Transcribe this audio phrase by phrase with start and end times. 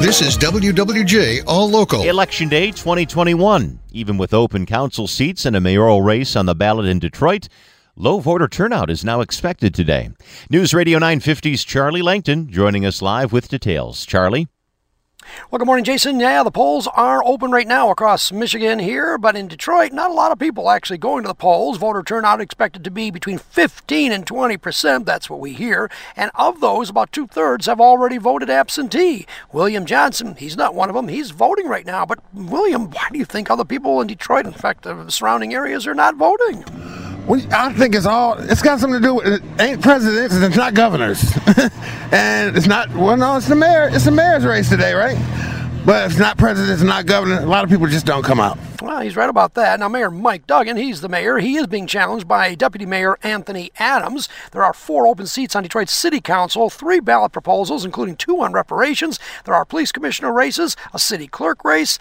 [0.00, 2.04] This is WWJ All Local.
[2.04, 3.78] Election Day 2021.
[3.92, 7.48] Even with open council seats and a mayoral race on the ballot in Detroit,
[7.96, 10.08] low voter turnout is now expected today.
[10.48, 14.06] News Radio 950's Charlie Langton joining us live with details.
[14.06, 14.48] Charlie?
[15.50, 16.20] Well, good morning, Jason.
[16.20, 20.14] Yeah, the polls are open right now across Michigan here, but in Detroit, not a
[20.14, 21.78] lot of people actually going to the polls.
[21.78, 25.06] Voter turnout expected to be between 15 and 20 percent.
[25.06, 25.90] That's what we hear.
[26.16, 29.26] And of those, about two thirds have already voted absentee.
[29.52, 31.08] William Johnson, he's not one of them.
[31.08, 32.04] He's voting right now.
[32.06, 35.86] But, William, why do you think other people in Detroit, in fact, the surrounding areas,
[35.86, 36.64] are not voting?
[37.28, 38.34] I think it's all.
[38.38, 40.34] It's got something to do with it ain't presidents.
[40.34, 41.22] It's not governors,
[42.12, 42.94] and it's not.
[42.94, 43.88] Well, no, it's the mayor.
[43.92, 45.16] It's the mayor's race today, right?
[45.84, 47.42] But it's not presidents, it's not governors.
[47.42, 48.58] A lot of people just don't come out.
[48.82, 49.80] Well, he's right about that.
[49.80, 51.38] Now, Mayor Mike Duggan, he's the mayor.
[51.38, 54.28] He is being challenged by Deputy Mayor Anthony Adams.
[54.52, 58.52] There are four open seats on Detroit City Council, three ballot proposals, including two on
[58.52, 59.18] reparations.
[59.44, 61.98] There are police commissioner races, a city clerk race.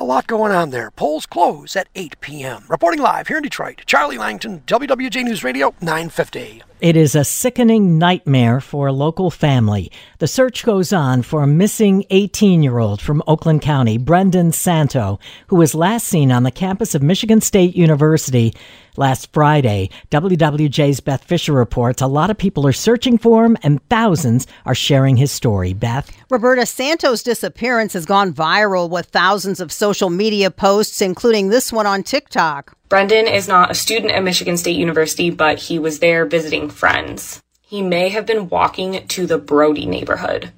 [0.00, 0.90] A lot going on there.
[0.90, 2.64] Polls close at 8 p.m.
[2.68, 6.62] Reporting live here in Detroit, Charlie Langton, WWJ News Radio 950.
[6.80, 9.92] It is a sickening nightmare for a local family.
[10.16, 15.18] The search goes on for a missing 18 year old from Oakland County, Brendan Santo,
[15.48, 18.54] who was last seen on the campus of Michigan State University
[18.96, 19.90] last Friday.
[20.10, 24.74] WWJ's Beth Fisher reports a lot of people are searching for him and thousands are
[24.74, 25.74] sharing his story.
[25.74, 26.10] Beth?
[26.30, 31.86] Roberta Santo's disappearance has gone viral with thousands of social media posts, including this one
[31.86, 32.74] on TikTok.
[32.88, 37.42] Brendan is not a student at Michigan State University, but he was there visiting friends.
[37.62, 40.52] He may have been walking to the Brody neighborhood.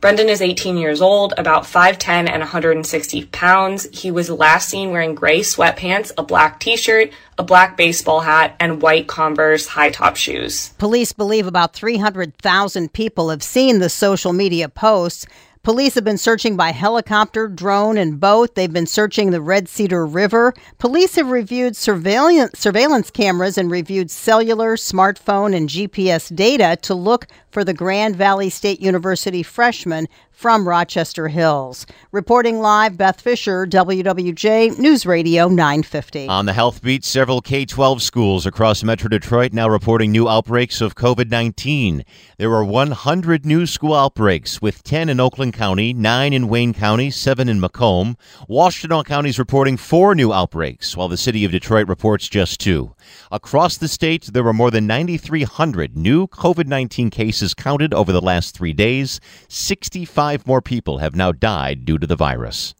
[0.00, 3.88] Brendan is 18 years old, about 5'10 and 160 pounds.
[3.92, 8.54] He was last seen wearing gray sweatpants, a black t shirt, a black baseball hat,
[8.60, 10.68] and white Converse high top shoes.
[10.78, 15.26] Police believe about 300,000 people have seen the social media posts.
[15.62, 18.54] Police have been searching by helicopter, drone, and boat.
[18.54, 20.54] They've been searching the Red Cedar River.
[20.78, 27.26] Police have reviewed surveillance, surveillance cameras and reviewed cellular, smartphone, and GPS data to look
[27.50, 31.84] for the Grand Valley State University freshman from Rochester Hills.
[32.12, 36.28] Reporting live, Beth Fisher, WWJ News Radio 950.
[36.28, 40.80] On the health beat, several K 12 schools across Metro Detroit now reporting new outbreaks
[40.80, 42.04] of COVID 19.
[42.36, 47.10] There were 100 new school outbreaks, with 10 in Oakland County, 9 in Wayne County,
[47.10, 48.16] 7 in Macomb.
[48.48, 52.94] Washtenaw County is reporting 4 new outbreaks, while the city of Detroit reports just 2.
[53.32, 58.20] Across the state, there were more than 9,300 new COVID 19 cases counted over the
[58.20, 59.20] last three days.
[59.48, 62.74] 65 more people have now died due to the virus.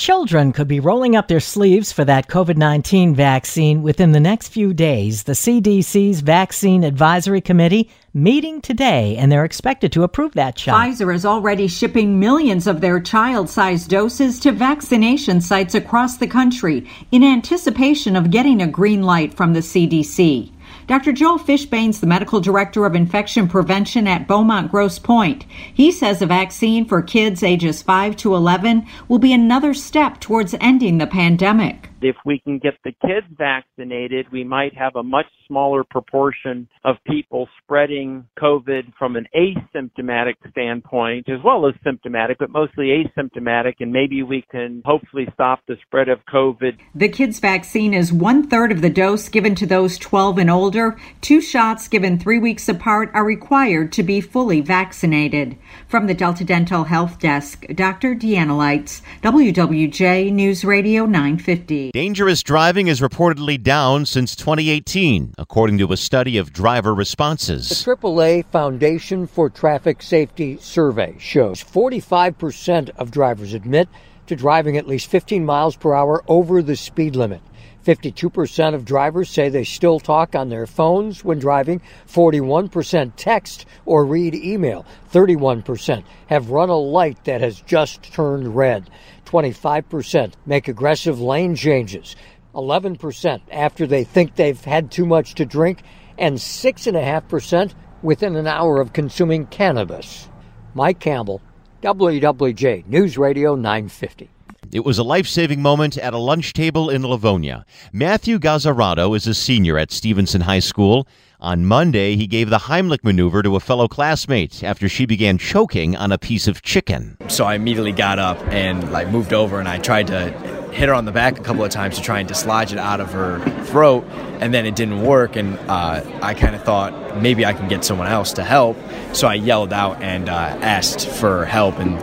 [0.00, 4.48] Children could be rolling up their sleeves for that COVID 19 vaccine within the next
[4.48, 5.24] few days.
[5.24, 10.74] The CDC's Vaccine Advisory Committee meeting today, and they're expected to approve that shot.
[10.74, 16.26] Pfizer is already shipping millions of their child sized doses to vaccination sites across the
[16.26, 20.50] country in anticipation of getting a green light from the CDC.
[20.90, 21.12] Dr.
[21.12, 25.44] Joel Fishbain's the medical director of infection prevention at Beaumont Grosse Pointe.
[25.72, 30.56] He says a vaccine for kids ages 5 to 11 will be another step towards
[30.60, 31.89] ending the pandemic.
[32.02, 36.96] If we can get the kids vaccinated, we might have a much smaller proportion of
[37.06, 43.92] people spreading COVID from an asymptomatic standpoint, as well as symptomatic, but mostly asymptomatic, and
[43.92, 46.78] maybe we can hopefully stop the spread of COVID.
[46.94, 50.96] The kids' vaccine is one third of the dose given to those 12 and older.
[51.20, 55.58] Two shots given three weeks apart are required to be fully vaccinated.
[55.86, 58.14] From the Delta Dental Health Desk, Dr.
[58.14, 61.89] Deanna Lites, WWJ News Radio 950.
[61.92, 67.68] Dangerous driving is reportedly down since 2018, according to a study of driver responses.
[67.68, 73.88] The AAA Foundation for Traffic Safety survey shows 45% of drivers admit
[74.28, 77.40] to driving at least 15 miles per hour over the speed limit.
[77.84, 81.80] 52% of drivers say they still talk on their phones when driving.
[82.06, 84.86] 41% text or read email.
[85.12, 88.88] 31% have run a light that has just turned red.
[89.30, 92.16] 25% make aggressive lane changes.
[92.54, 95.82] 11% after they think they've had too much to drink.
[96.18, 100.28] And 6.5% within an hour of consuming cannabis.
[100.74, 101.40] Mike Campbell,
[101.82, 104.28] WWJ News Radio 950.
[104.72, 107.64] It was a life saving moment at a lunch table in Livonia.
[107.92, 111.08] Matthew Gazzarato is a senior at Stevenson High School.
[111.42, 115.96] On Monday, he gave the Heimlich maneuver to a fellow classmate after she began choking
[115.96, 117.16] on a piece of chicken.
[117.28, 120.28] So I immediately got up and like moved over and I tried to
[120.70, 123.00] hit her on the back a couple of times to try and dislodge it out
[123.00, 124.04] of her throat,
[124.40, 125.34] and then it didn't work.
[125.34, 128.76] And uh, I kind of thought maybe I can get someone else to help,
[129.14, 131.98] so I yelled out and uh, asked for help and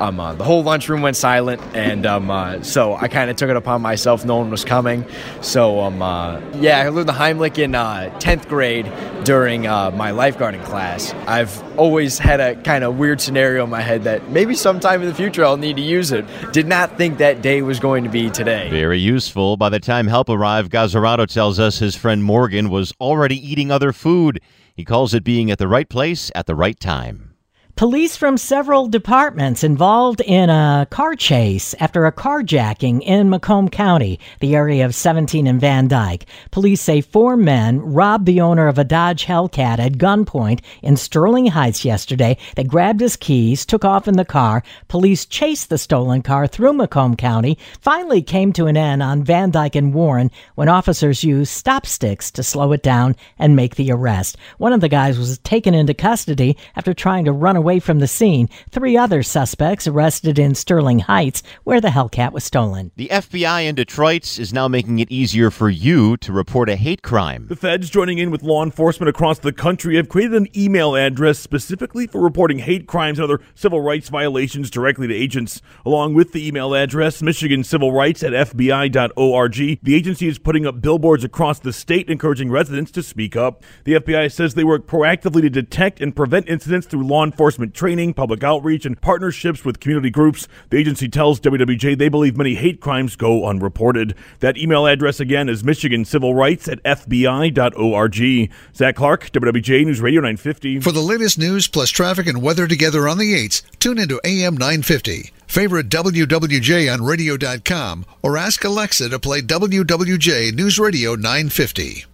[0.00, 3.50] um, uh, the whole lunchroom went silent, and um, uh, so I kind of took
[3.50, 4.24] it upon myself.
[4.24, 5.04] No one was coming,
[5.42, 8.90] so um, uh, yeah, I learned the Heimlich in uh, tenth grade
[9.24, 11.12] during uh, my lifeguarding class.
[11.26, 15.08] I've always had a kind of weird scenario in my head that maybe sometime in
[15.08, 16.24] the future I'll need to use it.
[16.52, 18.70] Did not think that day was going to be today.
[18.70, 19.56] Very useful.
[19.56, 23.92] By the time help arrived, Gazzarato tells us his friend Morgan was already eating other
[23.92, 24.40] food.
[24.74, 27.29] He calls it being at the right place at the right time.
[27.76, 34.20] Police from several departments involved in a car chase after a carjacking in Macomb County,
[34.40, 36.26] the area of 17 and Van Dyke.
[36.50, 41.46] Police say four men robbed the owner of a Dodge Hellcat at gunpoint in Sterling
[41.46, 42.36] Heights yesterday.
[42.54, 44.62] They grabbed his keys, took off in the car.
[44.88, 49.50] Police chased the stolen car through Macomb County, finally came to an end on Van
[49.50, 53.90] Dyke and Warren when officers used stop sticks to slow it down and make the
[53.90, 54.36] arrest.
[54.58, 58.00] One of the guys was taken into custody after trying to run away away from
[58.00, 58.48] the scene.
[58.70, 62.90] Three other suspects arrested in Sterling Heights, where the Hellcat was stolen.
[62.96, 67.02] The FBI in Detroit is now making it easier for you to report a hate
[67.02, 67.46] crime.
[67.48, 71.38] The feds, joining in with law enforcement across the country, have created an email address
[71.38, 75.62] specifically for reporting hate crimes and other civil rights violations directly to agents.
[75.86, 80.80] Along with the email address, Michigan Civil Rights at FBI.org, the agency is putting up
[80.80, 83.62] billboards across the state encouraging residents to speak up.
[83.84, 87.74] The FBI says they work proactively to detect and prevent incidents through law enforcement enforcement
[87.74, 90.46] training, public outreach, and partnerships with community groups.
[90.70, 94.14] The agency tells WWJ they believe many hate crimes go unreported.
[94.38, 98.52] That email address again is Michigan Civil Rights at FBI.org.
[98.72, 100.78] Zach Clark, WWJ News Radio 950.
[100.78, 104.54] For the latest news plus traffic and weather together on the 8s, tune into AM
[104.54, 105.32] 950.
[105.48, 112.04] Favorite WWJ on radio.com or ask Alexa to play WWJ News Radio 950.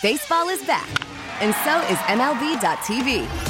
[0.00, 0.88] Baseball is back,
[1.42, 3.49] and so is MLB.tv.